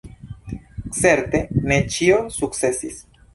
Certe 0.99 1.41
ne 1.73 1.79
ĉio 1.97 2.17
sukcesis. 2.39 2.99